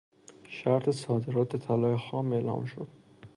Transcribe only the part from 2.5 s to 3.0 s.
شد.